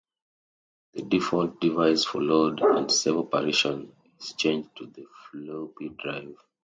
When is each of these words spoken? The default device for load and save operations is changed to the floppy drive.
The 0.93 1.03
default 1.03 1.59
device 1.61 2.05
for 2.05 2.23
load 2.23 2.59
and 2.61 2.89
save 2.91 3.17
operations 3.17 3.93
is 4.19 4.33
changed 4.33 4.75
to 4.77 4.87
the 4.87 5.05
floppy 5.29 5.89
drive. 5.89 6.37